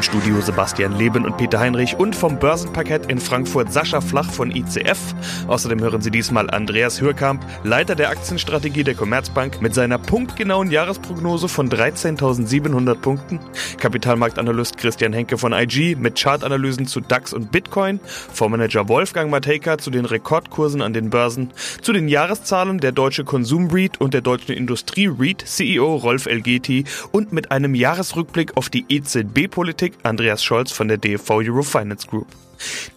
[0.00, 4.50] Im Studio Sebastian Leben und Peter Heinrich und vom Börsenparkett in Frankfurt Sascha Flach von
[4.50, 4.98] ICF.
[5.46, 11.48] Außerdem hören Sie diesmal Andreas Hürkamp, Leiter der Aktienstrategie der Commerzbank, mit seiner punktgenauen Jahresprognose
[11.48, 13.40] von 13.700 Punkten.
[13.76, 18.00] Kapitalmarktanalyst Christian Henke von IG mit Chartanalysen zu DAX und Bitcoin.
[18.32, 21.50] Fondsmanager Wolfgang Matejka zu den Rekordkursen an den Börsen.
[21.82, 26.84] Zu den Jahreszahlen der Deutsche Konsum REIT und der Deutschen Industrie REIT CEO Rolf Elgeti
[27.12, 32.26] und mit einem Jahresrückblick auf die EZB-Politik Politik Andreas Scholz von der DFV Eurofinance Group.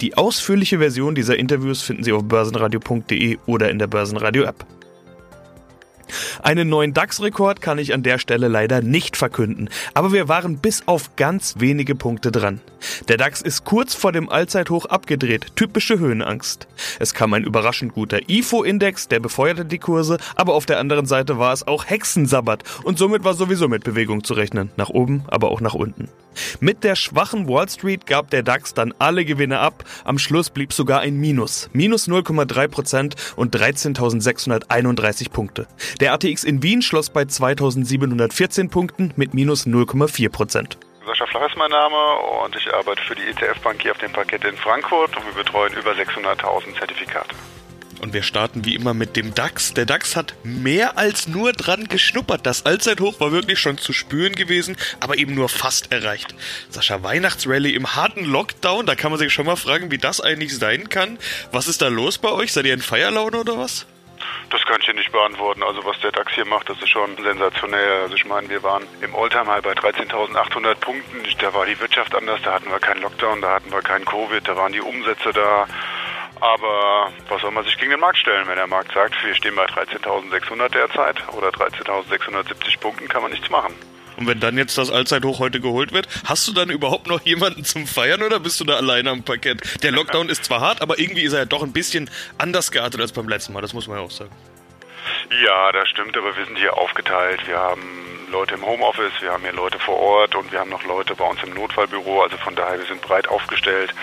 [0.01, 4.65] Die ausführliche Version dieser Interviews finden Sie auf börsenradio.de oder in der Börsenradio App.
[6.43, 10.83] Einen neuen DAX-Rekord kann ich an der Stelle leider nicht verkünden, aber wir waren bis
[10.85, 12.59] auf ganz wenige Punkte dran.
[13.07, 16.67] Der DAX ist kurz vor dem Allzeithoch abgedreht, typische Höhenangst.
[16.99, 21.39] Es kam ein überraschend guter IFO-Index, der befeuerte die Kurse, aber auf der anderen Seite
[21.39, 25.49] war es auch Hexensabbat und somit war sowieso mit Bewegung zu rechnen, nach oben, aber
[25.49, 26.09] auch nach unten.
[26.59, 30.73] Mit der schwachen Wall Street gab der DAX dann alle Gewinne ab, am Schluss blieb
[30.73, 35.67] sogar ein Minus, minus 0,3% und 13.631 Punkte.
[35.99, 40.77] Der ATX in Wien schloss bei 2714 Punkten mit minus 0,4 Prozent.
[41.05, 41.97] Sascha Flach ist mein Name
[42.43, 45.33] und ich arbeite für die ETF Bank hier auf dem Parkett in Frankfurt und wir
[45.33, 47.35] betreuen über 600.000 Zertifikate.
[48.03, 49.73] Und wir starten wie immer mit dem DAX.
[49.75, 52.45] Der DAX hat mehr als nur dran geschnuppert.
[52.45, 56.35] Das Allzeithoch war wirklich schon zu spüren gewesen, aber eben nur fast erreicht.
[56.69, 60.53] Sascha, Weihnachtsrally im harten Lockdown, da kann man sich schon mal fragen, wie das eigentlich
[60.53, 61.17] sein kann.
[61.53, 62.51] Was ist da los bei euch?
[62.51, 63.85] Seid ihr in Feierlaune oder was?
[64.49, 65.63] Das kann ich dir nicht beantworten.
[65.63, 68.01] Also was der DAX hier macht, das ist schon sensationell.
[68.03, 71.23] Also ich meine, wir waren im Oldtimer halt bei 13.800 Punkten.
[71.39, 74.45] Da war die Wirtschaft anders, da hatten wir keinen Lockdown, da hatten wir keinen Covid,
[74.45, 75.67] da waren die Umsätze da.
[76.39, 79.55] Aber was soll man sich gegen den Markt stellen, wenn der Markt sagt, wir stehen
[79.55, 83.73] bei 13.600 derzeit oder 13.670 Punkten, kann man nichts machen.
[84.17, 87.63] Und wenn dann jetzt das Allzeithoch heute geholt wird, hast du dann überhaupt noch jemanden
[87.63, 89.83] zum Feiern oder bist du da alleine am Parkett?
[89.83, 93.01] Der Lockdown ist zwar hart, aber irgendwie ist er ja doch ein bisschen anders geartet
[93.01, 94.31] als beim letzten Mal, das muss man ja auch sagen.
[95.43, 97.45] Ja, das stimmt, aber wir sind hier aufgeteilt.
[97.47, 100.83] Wir haben Leute im Homeoffice, wir haben hier Leute vor Ort und wir haben noch
[100.83, 102.21] Leute bei uns im Notfallbüro.
[102.21, 103.93] Also von daher, wir sind breit aufgestellt.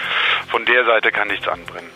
[0.49, 1.91] Von der Seite kann nichts anbrennen.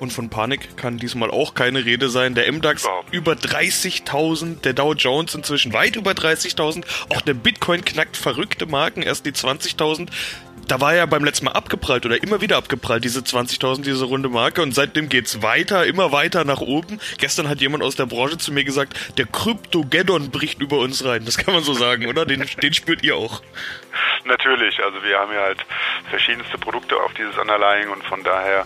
[0.00, 2.34] Und von Panik kann diesmal auch keine Rede sein.
[2.34, 6.84] Der MDAX über 30.000, der Dow Jones inzwischen weit über 30.000.
[7.10, 10.08] Auch der Bitcoin knackt verrückte Marken, erst die 20.000
[10.68, 14.28] da war ja beim letzten Mal abgeprallt oder immer wieder abgeprallt, diese 20.000, diese runde
[14.28, 14.62] Marke.
[14.62, 17.00] Und seitdem geht's weiter, immer weiter nach oben.
[17.18, 21.24] Gestern hat jemand aus der Branche zu mir gesagt, der Kryptogeddon bricht über uns rein.
[21.24, 22.24] Das kann man so sagen, oder?
[22.24, 23.42] Den, den spürt ihr auch.
[24.24, 25.64] Natürlich, also wir haben ja halt
[26.08, 28.64] verschiedenste Produkte auf dieses Underlying und von daher,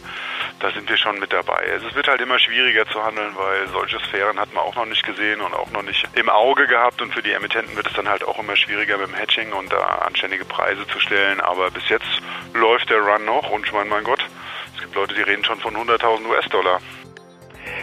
[0.60, 1.64] da sind wir schon mit dabei.
[1.66, 5.04] Es wird halt immer schwieriger zu handeln, weil solche Sphären hat man auch noch nicht
[5.04, 8.08] gesehen und auch noch nicht im Auge gehabt und für die Emittenten wird es dann
[8.08, 11.88] halt auch immer schwieriger mit dem Hedging und da anständige Preise zu stellen, aber bis
[11.88, 12.22] jetzt
[12.54, 14.24] läuft der Run noch und ich meine, mein Gott,
[14.74, 16.80] es gibt Leute, die reden schon von 100.000 US-Dollar.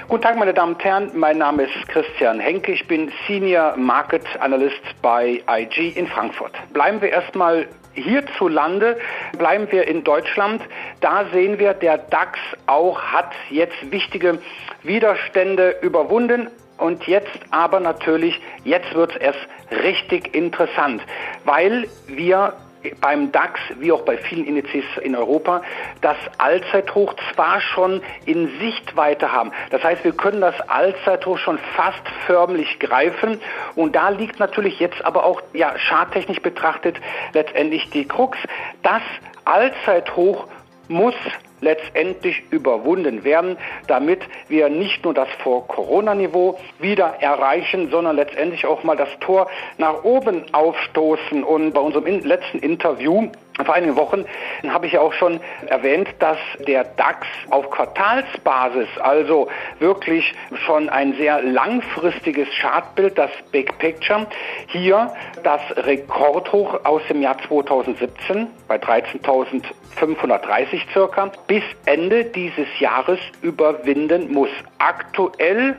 [0.07, 1.09] Guten Tag, meine Damen und Herren.
[1.15, 2.73] Mein Name ist Christian Henke.
[2.73, 6.51] Ich bin Senior Market Analyst bei IG in Frankfurt.
[6.73, 8.99] Bleiben wir erstmal hierzulande,
[9.39, 10.61] bleiben wir in Deutschland.
[11.01, 14.37] Da sehen wir, der DAX auch hat jetzt wichtige
[14.83, 16.51] Widerstände überwunden.
[16.77, 21.01] Und jetzt aber natürlich, jetzt wird es erst richtig interessant,
[21.45, 22.53] weil wir
[23.01, 25.61] beim DAX wie auch bei vielen Indizes in Europa
[26.01, 29.51] das Allzeithoch zwar schon in Sichtweite haben.
[29.71, 33.39] Das heißt, wir können das Allzeithoch schon fast förmlich greifen.
[33.75, 36.97] Und da liegt natürlich jetzt aber auch, ja, charttechnisch betrachtet
[37.33, 38.37] letztendlich die Krux.
[38.83, 39.01] Das
[39.45, 40.47] Allzeithoch
[40.87, 41.15] muss
[41.61, 43.57] letztendlich überwunden werden,
[43.87, 50.03] damit wir nicht nur das Vor-Corona-Niveau wieder erreichen, sondern letztendlich auch mal das Tor nach
[50.03, 51.43] oben aufstoßen.
[51.43, 53.29] Und bei unserem letzten Interview
[53.63, 54.25] vor einigen Wochen
[54.67, 59.47] habe ich ja auch schon erwähnt, dass der DAX auf Quartalsbasis, also
[59.79, 60.33] wirklich
[60.65, 64.27] schon ein sehr langfristiges Chartbild, das Big Picture,
[64.67, 65.13] hier
[65.43, 74.49] das Rekordhoch aus dem Jahr 2017 bei 13.530 circa bis Ende dieses Jahres überwinden muss.
[74.79, 75.77] Aktuell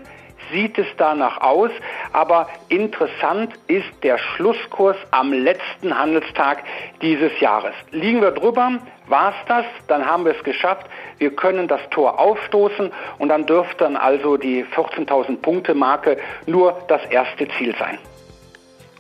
[0.53, 1.71] sieht es danach aus.
[2.13, 6.63] Aber interessant ist der Schlusskurs am letzten Handelstag
[7.03, 7.75] dieses Jahres.
[7.91, 8.79] Liegen wir drüber,
[9.09, 10.87] war es das, dann haben wir es geschafft.
[11.19, 16.83] Wir können das Tor aufstoßen und dann dürfte dann also die 14.000 Punkte Marke nur
[16.89, 17.99] das erste Ziel sein.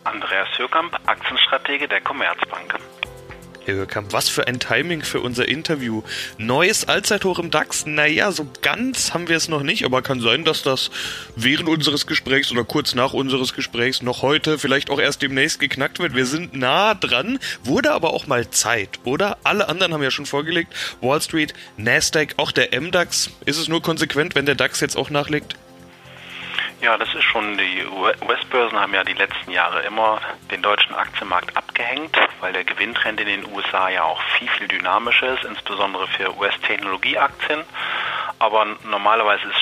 [0.05, 2.79] Andreas Hürkamp, Aktienstratege der Commerzbank.
[3.67, 6.03] Herr Hörkamp, was für ein Timing für unser Interview.
[6.39, 7.85] Neues Allzeithoch im DAX.
[7.85, 10.93] Naja, so ganz haben wir es noch nicht, aber kann sein, dass das
[11.35, 15.99] während unseres Gesprächs oder kurz nach unseres Gesprächs noch heute, vielleicht auch erst demnächst geknackt
[15.99, 16.15] wird.
[16.15, 19.37] Wir sind nah dran, wurde aber auch mal Zeit, oder?
[19.43, 20.73] Alle anderen haben ja schon vorgelegt.
[21.01, 23.31] Wall Street, Nasdaq, auch der MDAX.
[23.47, 25.57] Ist es nur konsequent, wenn der DAX jetzt auch nachlegt?
[26.83, 30.21] Ja, das ist schon, die US-Börsen haben ja die letzten Jahre immer
[30.51, 35.35] den deutschen Aktienmarkt abgehängt, weil der Gewinntrend in den USA ja auch viel, viel dynamischer
[35.35, 37.65] ist, insbesondere für US-Technologieaktien.
[38.39, 39.57] Aber normalerweise ist,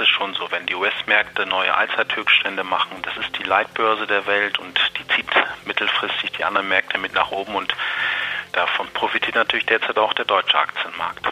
[0.00, 4.58] es schon so, wenn die US-Märkte neue Allzeithöchststände machen, das ist die Leitbörse der Welt
[4.58, 5.30] und die zieht
[5.64, 7.74] mittelfristig die anderen Märkte mit nach oben und
[8.52, 11.26] davon profitiert natürlich derzeit auch der deutsche Aktienmarkt.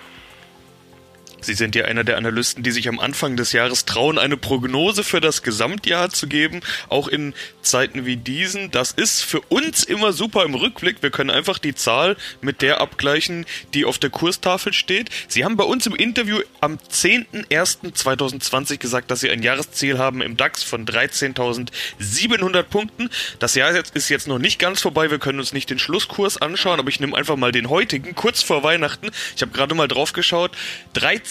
[1.47, 5.05] Sie sind ja einer der Analysten, die sich am Anfang des Jahres trauen, eine Prognose
[5.05, 8.73] für das Gesamtjahr zu geben, auch in Zeiten wie diesen.
[8.73, 11.03] Das ist für uns immer super im Rückblick.
[11.03, 15.11] Wir können einfach die Zahl mit der abgleichen, die auf der Kurstafel steht.
[15.29, 20.37] Sie haben bei uns im Interview am 10.01.2020 gesagt, dass Sie ein Jahresziel haben im
[20.37, 23.09] DAX von 13.700 Punkten.
[23.39, 25.13] Das Jahr ist jetzt noch nicht ganz vorbei.
[25.13, 28.43] Wir können uns nicht den Schlusskurs anschauen, aber ich nehme einfach mal den heutigen, kurz
[28.43, 29.11] vor Weihnachten.
[29.37, 30.51] Ich habe gerade mal drauf geschaut.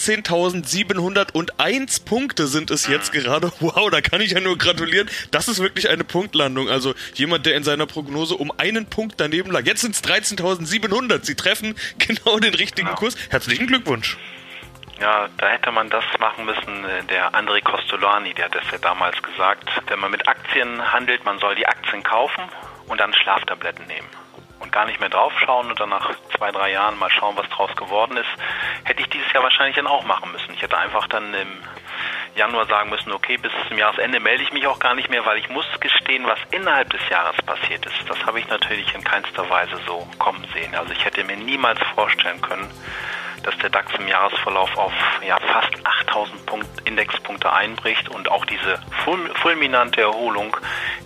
[0.06, 3.50] 13.701 Punkte sind es jetzt gerade.
[3.60, 5.10] Wow, da kann ich ja nur gratulieren.
[5.32, 6.68] Das ist wirklich eine Punktlandung.
[6.68, 9.64] Also jemand, der in seiner Prognose um einen Punkt daneben lag.
[9.64, 11.24] Jetzt sind es 13.700.
[11.24, 13.16] Sie treffen genau den richtigen Kurs.
[13.30, 14.16] Herzlichen Glückwunsch.
[15.00, 16.84] Ja, da hätte man das machen müssen.
[17.10, 19.68] Der André Costolani, der hat das ja damals gesagt.
[19.88, 22.44] Wenn man mit Aktien handelt, man soll die Aktien kaufen
[22.86, 24.08] und dann Schlaftabletten nehmen
[24.60, 27.74] und gar nicht mehr draufschauen und dann nach zwei, drei Jahren mal schauen, was draus
[27.76, 28.28] geworden ist,
[28.84, 30.52] hätte ich dieses Jahr wahrscheinlich dann auch machen müssen.
[30.54, 31.62] Ich hätte einfach dann im
[32.34, 35.38] Januar sagen müssen, okay, bis zum Jahresende melde ich mich auch gar nicht mehr, weil
[35.38, 38.08] ich muss gestehen, was innerhalb des Jahres passiert ist.
[38.08, 40.74] Das habe ich natürlich in keinster Weise so kommen sehen.
[40.74, 42.70] Also ich hätte mir niemals vorstellen können,
[43.42, 44.92] dass der DAX im Jahresverlauf auf
[45.26, 48.80] ja, fast 8000 Punkt Indexpunkte einbricht und auch diese
[49.40, 50.56] fulminante Erholung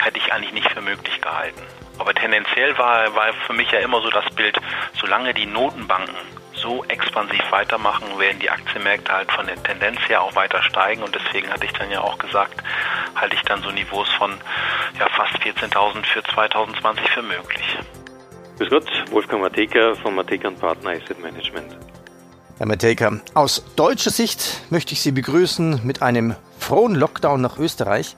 [0.01, 1.63] hätte ich eigentlich nicht für möglich gehalten.
[2.01, 4.59] Aber tendenziell war, war für mich ja immer so das Bild,
[4.99, 6.15] solange die Notenbanken
[6.55, 11.15] so expansiv weitermachen, werden die Aktienmärkte halt von der Tendenz her auch weiter steigen und
[11.15, 12.63] deswegen hatte ich dann ja auch gesagt,
[13.15, 14.33] halte ich dann so Niveaus von
[14.99, 17.79] ja, fast 14.000 für 2020 für möglich.
[18.59, 21.77] Grüß Gott, Wolfgang Mateka von Mateka Partner Asset Management.
[22.57, 28.17] Herr Mateka, aus deutscher Sicht möchte ich Sie begrüßen mit einem frohen Lockdown nach Österreich.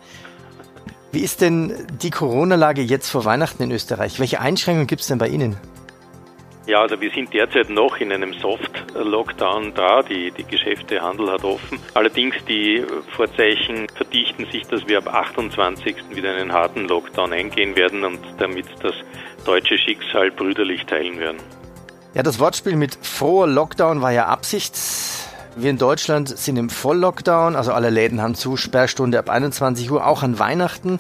[1.12, 4.19] Wie ist denn die Corona-Lage jetzt vor Weihnachten in Österreich?
[4.19, 5.59] Welche Einschränkungen gibt es denn bei Ihnen?
[6.67, 10.03] Ja, also wir sind derzeit noch in einem Soft-Lockdown da.
[10.03, 11.79] Die, die Geschäfte, Handel hat offen.
[11.93, 12.82] Allerdings die
[13.14, 15.97] Vorzeichen verdichten sich, dass wir ab 28.
[16.14, 18.94] wieder einen harten Lockdown eingehen werden und damit das
[19.44, 21.38] deutsche Schicksal brüderlich teilen werden.
[22.15, 24.76] Ja, das Wortspiel mit froher Lockdown war ja Absicht.
[25.55, 30.07] Wir in Deutschland sind im Volllockdown, also alle Läden haben zu, Sperrstunde ab 21 Uhr,
[30.07, 30.99] auch an Weihnachten.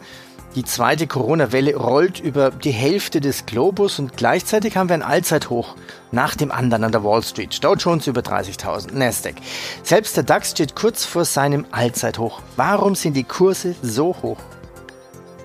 [0.54, 5.74] Die zweite Corona-Welle rollt über die Hälfte des Globus und gleichzeitig haben wir ein Allzeithoch
[6.10, 7.64] nach dem anderen an der Wall Street.
[7.64, 9.36] Dow Jones über 30.000, Nasdaq.
[9.82, 12.42] Selbst der DAX steht kurz vor seinem Allzeithoch.
[12.56, 14.36] Warum sind die Kurse so hoch?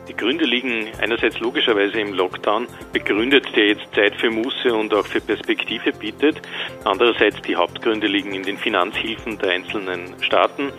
[0.07, 5.06] Die Gründe liegen einerseits logischerweise im Lockdown, begründet, der jetzt Zeit für Muße und auch
[5.06, 6.42] für Perspektive bietet.
[6.86, 10.71] Andererseits die Hauptgründe liegen in den Finanzhilfen der einzelnen Staaten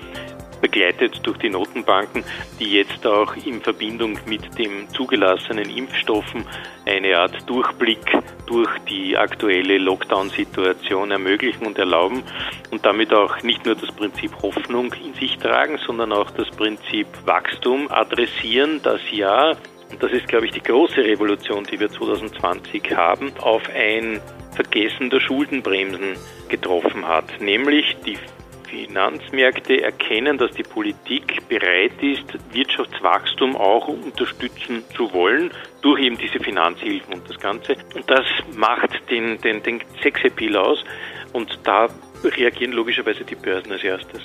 [0.61, 2.25] begleitet durch die Notenbanken,
[2.59, 6.45] die jetzt auch in Verbindung mit dem zugelassenen Impfstoffen
[6.87, 8.01] eine Art Durchblick
[8.47, 12.23] durch die aktuelle Lockdown-Situation ermöglichen und erlauben
[12.71, 17.07] und damit auch nicht nur das Prinzip Hoffnung in sich tragen, sondern auch das Prinzip
[17.27, 19.57] Wachstum adressieren, das ja
[19.91, 24.21] und das ist, glaube ich, die große Revolution, die wir 2020 haben, auf ein
[24.55, 26.17] Vergessen der Schuldenbremsen
[26.49, 28.19] getroffen hat, nämlich die
[28.69, 35.51] Finanzmärkte erkennen, dass die Politik bereit ist, Wirtschaftswachstum auch unterstützen zu wollen
[35.83, 37.77] durch eben diese Finanzhilfen und das Ganze.
[37.95, 38.25] Und das
[38.57, 40.85] macht den, den, den Sexappeal aus
[41.33, 41.89] und da
[42.25, 44.23] reagieren logischerweise die Börsen als erstes.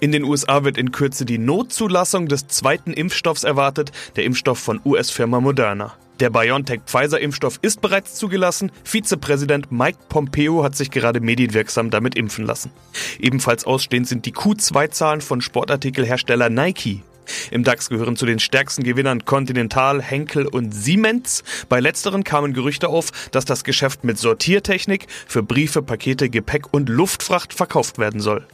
[0.00, 4.80] In den USA wird in Kürze die Notzulassung des zweiten Impfstoffs erwartet, der Impfstoff von
[4.84, 5.94] US-Firma Moderna.
[6.20, 8.70] Der BioNTech-Pfizer-Impfstoff ist bereits zugelassen.
[8.84, 12.70] Vizepräsident Mike Pompeo hat sich gerade medienwirksam damit impfen lassen.
[13.18, 17.02] Ebenfalls ausstehend sind die Q2-Zahlen von Sportartikelhersteller Nike.
[17.50, 21.42] Im DAX gehören zu den stärksten Gewinnern Continental, Henkel und Siemens.
[21.70, 26.90] Bei letzteren kamen Gerüchte auf, dass das Geschäft mit Sortiertechnik für Briefe, Pakete, Gepäck und
[26.90, 28.44] Luftfracht verkauft werden soll.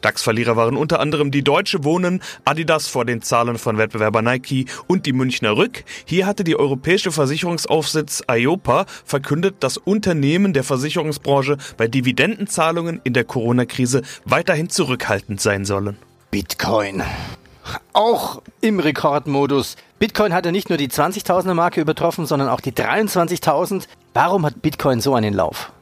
[0.00, 5.06] DAX-Verlierer waren unter anderem die Deutsche Wohnen, Adidas vor den Zahlen von Wettbewerber Nike und
[5.06, 5.84] die Münchner Rück.
[6.04, 13.24] Hier hatte die europäische Versicherungsaufsitz IOPA verkündet, dass Unternehmen der Versicherungsbranche bei Dividendenzahlungen in der
[13.24, 15.96] Corona-Krise weiterhin zurückhaltend sein sollen.
[16.30, 17.02] Bitcoin.
[17.92, 19.76] Auch im Rekordmodus.
[19.98, 23.86] Bitcoin hat ja nicht nur die 20.000er Marke übertroffen, sondern auch die 23.000.
[24.14, 25.72] Warum hat Bitcoin so einen Lauf?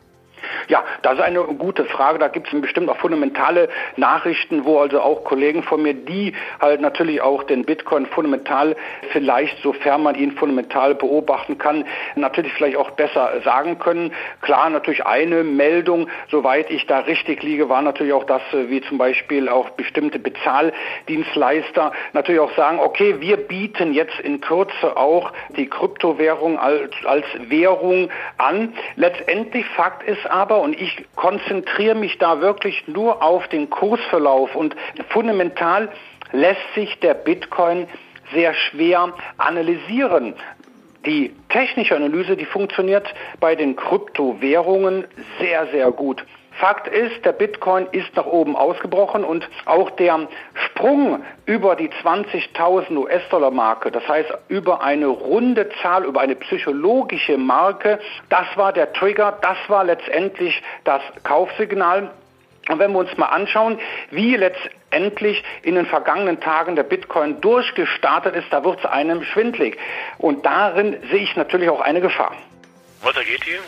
[0.68, 2.18] Ja, das ist eine gute Frage.
[2.18, 6.80] Da gibt es bestimmt auch fundamentale Nachrichten, wo also auch Kollegen von mir, die halt
[6.80, 8.76] natürlich auch den Bitcoin fundamental
[9.12, 11.84] vielleicht, sofern man ihn fundamental beobachten kann,
[12.14, 14.12] natürlich vielleicht auch besser sagen können.
[14.42, 18.80] Klar, natürlich eine Meldung, soweit ich da richtig liege, war natürlich auch das, äh, wie
[18.82, 25.32] zum Beispiel auch bestimmte Bezahldienstleister natürlich auch sagen, okay, wir bieten jetzt in Kürze auch
[25.56, 28.73] die Kryptowährung als, als Währung an.
[28.96, 34.54] Letztendlich Fakt ist aber, aber, und ich konzentriere mich da wirklich nur auf den Kursverlauf
[34.54, 34.76] und
[35.08, 35.88] fundamental
[36.32, 37.86] lässt sich der Bitcoin
[38.34, 40.34] sehr schwer analysieren.
[41.06, 43.06] Die technische Analyse, die funktioniert
[43.40, 45.06] bei den Kryptowährungen
[45.40, 46.22] sehr, sehr gut.
[46.61, 52.96] Fakt ist, der Bitcoin ist nach oben ausgebrochen und auch der Sprung über die 20.000
[52.96, 59.37] US-Dollar-Marke, das heißt über eine runde Zahl, über eine psychologische Marke, das war der Trigger,
[59.40, 62.11] das war letztendlich das Kaufsignal.
[62.68, 63.78] Und wenn wir uns mal anschauen,
[64.11, 69.76] wie letztendlich in den vergangenen Tagen der Bitcoin durchgestartet ist, da wird es einem schwindlig.
[70.18, 72.32] Und darin sehe ich natürlich auch eine Gefahr.
[73.02, 73.61] Weiter geht hier.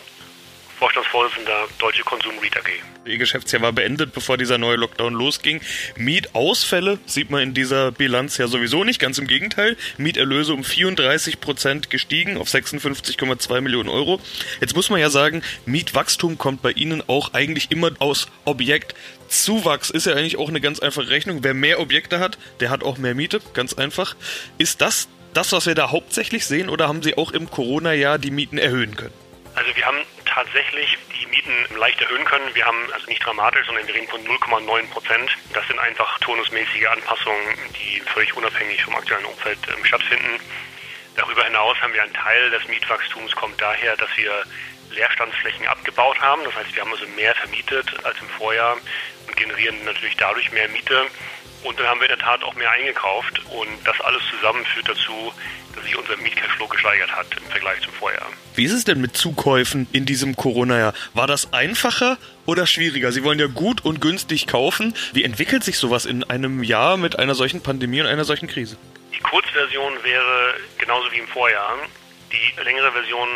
[0.78, 2.68] Vorstandsvorsitzender Deutsche Konsum REIT AG.
[3.06, 5.60] Ihr Geschäftsjahr war beendet, bevor dieser neue Lockdown losging.
[5.96, 9.76] Mietausfälle sieht man in dieser Bilanz ja sowieso nicht, ganz im Gegenteil.
[9.96, 14.20] Mieterlöse um 34 Prozent gestiegen auf 56,2 Millionen Euro.
[14.60, 19.88] Jetzt muss man ja sagen, Mietwachstum kommt bei Ihnen auch eigentlich immer aus Objektzuwachs.
[19.88, 21.42] Ist ja eigentlich auch eine ganz einfache Rechnung.
[21.42, 24.14] Wer mehr Objekte hat, der hat auch mehr Miete, ganz einfach.
[24.58, 28.30] Ist das das, was wir da hauptsächlich sehen, oder haben Sie auch im Corona-Jahr die
[28.30, 29.12] Mieten erhöhen können?
[29.54, 29.98] Also wir haben
[30.36, 32.54] tatsächlich die Mieten leicht erhöhen können.
[32.54, 35.30] Wir haben also nicht dramatisch, sondern wir reden von 0,9 Prozent.
[35.54, 40.38] Das sind einfach turnusmäßige Anpassungen, die völlig unabhängig vom aktuellen Umfeld ähm, stattfinden.
[41.16, 44.44] Darüber hinaus haben wir einen Teil des Mietwachstums kommt daher, dass wir
[44.90, 46.42] Leerstandsflächen abgebaut haben.
[46.44, 48.76] Das heißt, wir haben also mehr vermietet als im Vorjahr
[49.26, 51.06] und generieren natürlich dadurch mehr Miete.
[51.64, 54.88] Und dann haben wir in der Tat auch mehr eingekauft und das alles zusammen führt
[54.88, 55.32] dazu,
[55.74, 58.26] dass sich unser Mietcashflow gesteigert hat im Vergleich zum Vorjahr.
[58.54, 60.94] Wie ist es denn mit Zukäufen in diesem Corona-Jahr?
[61.14, 63.10] War das einfacher oder schwieriger?
[63.10, 64.94] Sie wollen ja gut und günstig kaufen.
[65.12, 68.76] Wie entwickelt sich sowas in einem Jahr mit einer solchen Pandemie und einer solchen Krise?
[69.12, 71.76] Die Kurzversion wäre genauso wie im Vorjahr.
[72.32, 73.28] Die längere Version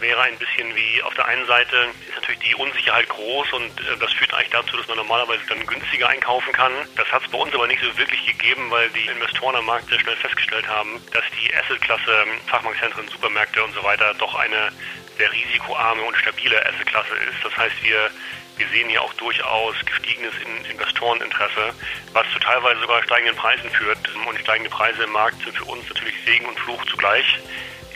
[0.00, 3.96] wäre ein bisschen wie auf der einen Seite ist natürlich die Unsicherheit groß und äh,
[4.00, 6.72] das führt eigentlich dazu, dass man normalerweise dann günstiger einkaufen kann.
[6.96, 9.88] Das hat es bei uns aber nicht so wirklich gegeben, weil die Investoren am Markt
[9.88, 14.72] sehr schnell festgestellt haben, dass die Assetklasse ähm, Fachmarktzentren, Supermärkte und so weiter doch eine
[15.16, 17.44] sehr risikoarme und stabile Assetklasse ist.
[17.44, 18.10] Das heißt, wir
[18.58, 20.34] wir sehen hier auch durchaus gestiegenes
[20.68, 21.72] Investoreninteresse,
[22.12, 23.98] was zu teilweise sogar steigenden Preisen führt.
[24.26, 27.38] Und steigende Preise im Markt sind für uns natürlich Segen und Fluch zugleich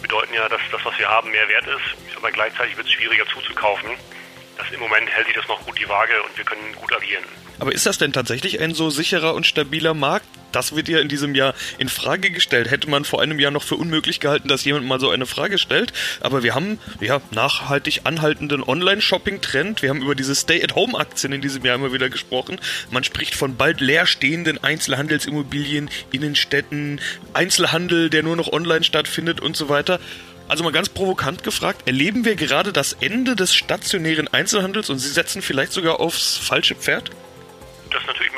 [0.02, 2.16] bedeuten ja, dass das, was wir haben, mehr wert ist.
[2.16, 3.90] Aber gleichzeitig wird es schwieriger zuzukaufen.
[4.58, 7.24] Das Im Moment hält sich das noch gut die Waage und wir können gut agieren.
[7.58, 10.26] Aber ist das denn tatsächlich ein so sicherer und stabiler Markt?
[10.52, 12.70] Das wird ja in diesem Jahr in Frage gestellt.
[12.70, 15.58] Hätte man vor einem Jahr noch für unmöglich gehalten, dass jemand mal so eine Frage
[15.58, 15.92] stellt.
[16.20, 19.82] Aber wir haben ja nachhaltig anhaltenden Online-Shopping-Trend.
[19.82, 22.60] Wir haben über diese Stay-at-Home-Aktien in diesem Jahr immer wieder gesprochen.
[22.90, 27.00] Man spricht von bald leerstehenden Einzelhandelsimmobilien, Innenstädten,
[27.32, 29.98] Einzelhandel, der nur noch online stattfindet und so weiter.
[30.48, 35.08] Also mal ganz provokant gefragt, erleben wir gerade das Ende des stationären Einzelhandels und Sie
[35.08, 37.10] setzen vielleicht sogar aufs falsche Pferd?
[37.90, 38.31] Das ist natürlich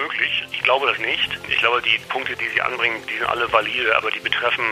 [0.65, 1.31] glaube das nicht.
[1.49, 4.65] Ich glaube, die Punkte, die Sie anbringen, die sind alle valide, aber die betreffen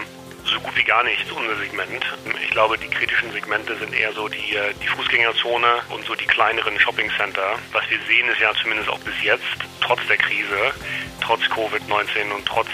[0.45, 2.05] so gut wie gar nichts unser Segment.
[2.43, 6.27] Ich glaube, die kritischen Segmente sind eher so die, äh, die Fußgängerzone und so die
[6.27, 7.59] kleineren Shoppingcenter.
[7.73, 9.45] Was wir sehen, ist ja zumindest auch bis jetzt,
[9.81, 10.73] trotz der Krise,
[11.21, 12.69] trotz Covid-19 und trotz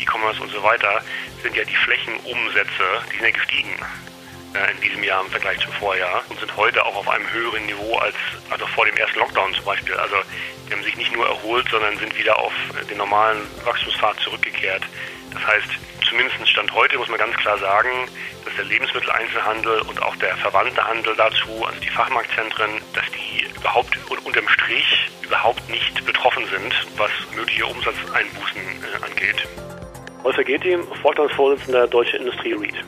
[0.00, 1.02] E-Commerce und so weiter,
[1.42, 3.74] sind ja die Flächenumsätze, die sind ja gestiegen
[4.54, 7.66] äh, in diesem Jahr im Vergleich zum Vorjahr und sind heute auch auf einem höheren
[7.66, 8.14] Niveau als
[8.50, 9.94] also vor dem ersten Lockdown zum Beispiel.
[9.94, 10.16] Also
[10.68, 12.52] die haben sich nicht nur erholt, sondern sind wieder auf
[12.90, 14.82] den normalen Wachstumspfad zurückgekehrt.
[15.32, 15.68] Das heißt,
[16.08, 18.08] zumindest Stand heute muss man ganz klar sagen,
[18.44, 23.98] dass der Lebensmitteleinzelhandel und auch der verwandte Handel dazu, also die Fachmarktzentren, dass die überhaupt
[24.24, 29.46] unterm Strich überhaupt nicht betroffen sind, was mögliche Umsatzeinbußen äh, angeht.
[30.22, 32.84] Wolfer Getty, Vorstandsvorsitzender Deutsche Industrie REIT.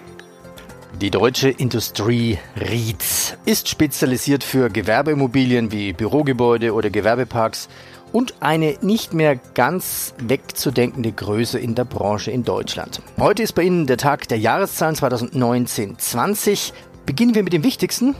[1.00, 7.70] Die Deutsche Industrie REIT ist spezialisiert für Gewerbeimmobilien wie Bürogebäude oder Gewerbeparks
[8.12, 13.00] und eine nicht mehr ganz wegzudenkende Größe in der Branche in Deutschland.
[13.18, 16.74] Heute ist bei Ihnen der Tag der Jahreszahlen 2019-20.
[17.06, 18.14] Beginnen wir mit dem Wichtigsten.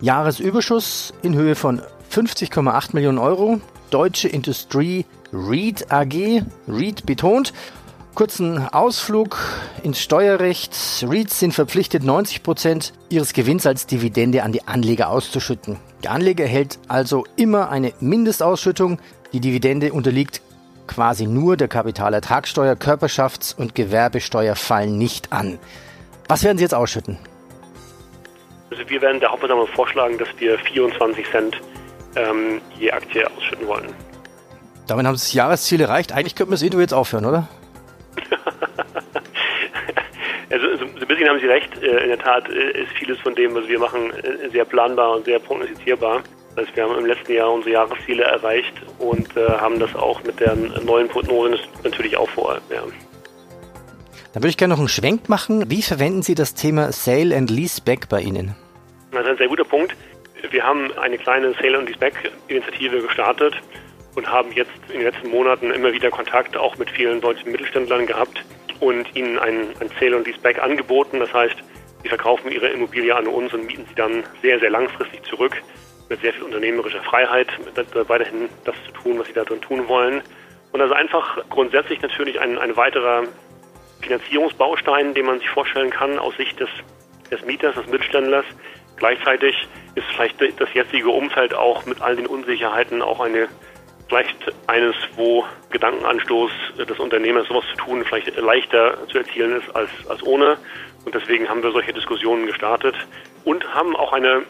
[0.00, 1.82] Jahresüberschuss in Höhe von
[2.12, 3.60] 50,8 Millionen Euro.
[3.90, 7.52] Deutsche Industrie Reed AG, Reed betont,
[8.16, 9.38] kurzen Ausflug
[9.82, 10.74] ins Steuerrecht.
[11.06, 15.76] REITs sind verpflichtet, 90 Prozent ihres Gewinns als Dividende an die Anleger auszuschütten.
[16.02, 18.98] Der Anleger erhält also immer eine Mindestausschüttung.
[19.34, 20.40] Die Dividende unterliegt
[20.86, 25.58] quasi nur der Kapitalertragssteuer, Körperschafts- und Gewerbesteuer fallen nicht an.
[26.26, 27.18] Was werden Sie jetzt ausschütten?
[28.70, 31.60] Also wir werden der Hauptversammlung vorschlagen, dass wir 24 Cent
[32.16, 33.92] ähm, je Aktie ausschütten wollen.
[34.86, 36.12] Damit haben Sie das Jahresziel erreicht.
[36.12, 37.46] Eigentlich könnten wir das Interview jetzt aufhören, oder?
[40.50, 41.82] Also, so ein bisschen haben Sie recht.
[41.82, 45.16] Äh, in der Tat äh, ist vieles von dem, was wir machen, äh, sehr planbar
[45.16, 46.22] und sehr prognostizierbar.
[46.54, 50.56] Also wir haben im letzten Jahr unsere Jahresziele erreicht und haben das auch mit der
[50.56, 52.58] neuen Prognose natürlich auch vor.
[52.70, 52.82] Ja.
[54.32, 55.68] Dann würde ich gerne noch einen Schwenk machen.
[55.68, 58.54] Wie verwenden Sie das Thema Sale and Leaseback bei Ihnen?
[59.10, 59.94] Das ist ein sehr guter Punkt.
[60.50, 63.54] Wir haben eine kleine Sale and Leaseback-Initiative gestartet
[64.14, 68.06] und haben jetzt in den letzten Monaten immer wieder Kontakt auch mit vielen deutschen Mittelständlern
[68.06, 68.42] gehabt
[68.80, 71.20] und ihnen ein, ein Sale und Leaseback angeboten.
[71.20, 71.56] Das heißt,
[72.02, 75.62] sie verkaufen ihre Immobilie an uns und mieten sie dann sehr, sehr langfristig zurück
[76.08, 77.48] mit sehr viel unternehmerischer Freiheit,
[78.08, 80.22] weiterhin das zu tun, was sie da drin tun wollen.
[80.72, 83.24] Und das ist einfach grundsätzlich natürlich ein, ein weiterer
[84.02, 86.68] Finanzierungsbaustein, den man sich vorstellen kann aus Sicht des,
[87.30, 88.44] des Mieters, des Mittelständlers.
[88.96, 93.48] Gleichzeitig ist vielleicht das jetzige Umfeld auch mit all den Unsicherheiten auch eine
[94.08, 94.36] vielleicht
[94.66, 100.22] eines, wo Gedankenanstoß des Unternehmers sowas zu tun vielleicht leichter zu erzielen ist als, als
[100.22, 100.58] ohne.
[101.04, 102.94] Und deswegen haben wir solche Diskussionen gestartet
[103.44, 104.42] und haben auch eine,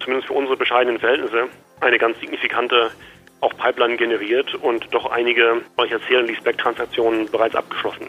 [0.00, 1.48] zumindest für unsere bescheidenen Verhältnisse,
[1.80, 2.90] eine ganz signifikante
[3.40, 8.08] auch Pipeline generiert und doch einige solcher Sale-Leaseback-Transaktionen bereits abgeschlossen.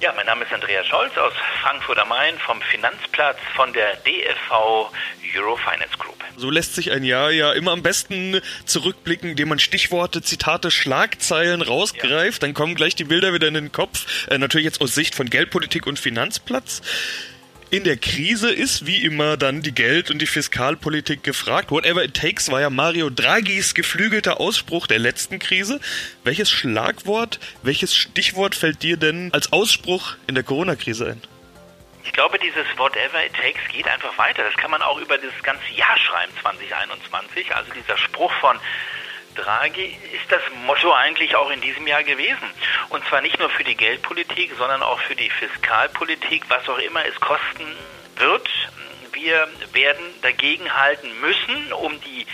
[0.00, 4.90] Ja, mein Name ist Andreas Scholz aus Frankfurt am Main vom Finanzplatz von der DFV
[5.34, 6.22] Eurofinance Group.
[6.36, 11.62] So lässt sich ein Jahr ja immer am besten zurückblicken, indem man Stichworte, Zitate, Schlagzeilen
[11.62, 12.42] rausgreift.
[12.42, 12.46] Ja.
[12.46, 14.28] Dann kommen gleich die Bilder wieder in den Kopf.
[14.28, 16.82] Äh, natürlich jetzt aus Sicht von Geldpolitik und Finanzplatz
[17.70, 21.70] in der Krise ist wie immer dann die Geld- und die Fiskalpolitik gefragt.
[21.70, 25.80] Whatever it takes war ja Mario Draghis geflügelter Ausspruch der letzten Krise.
[26.22, 31.22] Welches Schlagwort, welches Stichwort fällt dir denn als Ausspruch in der Corona-Krise ein?
[32.04, 34.44] Ich glaube, dieses Whatever it takes geht einfach weiter.
[34.44, 37.52] Das kann man auch über das ganze Jahr schreiben, 2021.
[37.54, 38.58] Also dieser Spruch von
[39.36, 42.50] Draghi ist das Motto eigentlich auch in diesem Jahr gewesen.
[42.88, 47.04] Und zwar nicht nur für die Geldpolitik, sondern auch für die Fiskalpolitik, was auch immer
[47.06, 47.66] es kosten
[48.16, 48.48] wird.
[49.12, 52.26] Wir werden dagegenhalten müssen, um die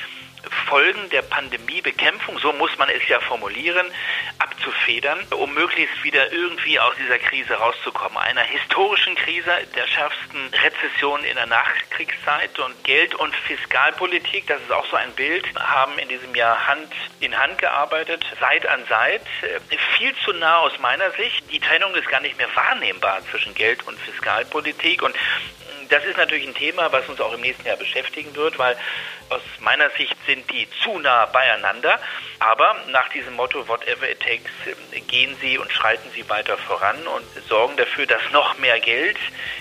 [0.72, 3.86] Folgen der Pandemiebekämpfung, so muss man es ja formulieren,
[4.38, 8.16] abzufedern, um möglichst wieder irgendwie aus dieser Krise rauszukommen.
[8.16, 14.72] Einer historischen Krise, der schärfsten Rezession in der Nachkriegszeit und Geld- und Fiskalpolitik, das ist
[14.72, 19.20] auch so ein Bild, haben in diesem Jahr Hand in Hand gearbeitet, Seit an Seit.
[19.98, 21.52] Viel zu nah aus meiner Sicht.
[21.52, 25.14] Die Trennung ist gar nicht mehr wahrnehmbar zwischen Geld- und Fiskalpolitik und
[25.92, 28.76] das ist natürlich ein Thema, was uns auch im nächsten Jahr beschäftigen wird, weil
[29.28, 32.00] aus meiner Sicht sind die zu nah beieinander.
[32.38, 34.50] Aber nach diesem Motto, whatever it takes,
[35.06, 39.18] gehen sie und schreiten sie weiter voran und sorgen dafür, dass noch mehr Geld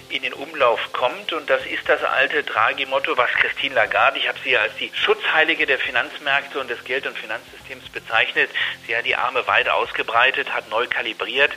[0.09, 1.33] in den Umlauf kommt.
[1.33, 4.91] Und das ist das alte Draghi-Motto, was Christine Lagarde, ich habe sie ja als die
[4.93, 8.49] Schutzheilige der Finanzmärkte und des Geld- und Finanzsystems bezeichnet.
[8.87, 11.51] Sie hat die Arme weit ausgebreitet, hat neu kalibriert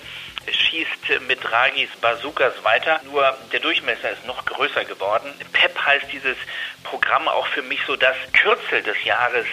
[0.51, 5.33] schießt mit Draghis Bazookas weiter, nur der Durchmesser ist noch größer geworden.
[5.53, 6.37] PEP heißt dieses
[6.83, 9.47] Programm auch für mich so das Kürzel des Jahres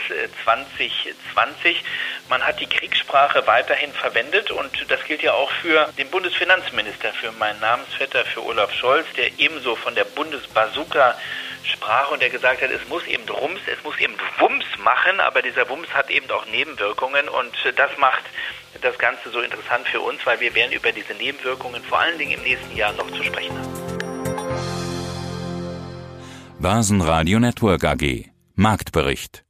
[0.44, 1.78] 2020.
[1.78, 1.84] Äh,
[2.30, 7.32] Man hat die Kriegssprache weiterhin verwendet und das gilt ja auch für den Bundesfinanzminister, für
[7.34, 11.16] meinen Namensvetter, für Olaf Scholz, der ebenso von der Bundesbazooka
[11.64, 15.42] sprach und der gesagt hat, es muss eben Rums, es muss eben Wumms machen, aber
[15.42, 18.24] dieser Wumms hat eben auch Nebenwirkungen und das macht
[18.82, 22.34] das Ganze so interessant für uns, weil wir werden über diese Nebenwirkungen vor allen Dingen
[22.34, 23.82] im nächsten Jahr noch zu sprechen haben.
[26.60, 29.44] Börsenradio Network AG Marktbericht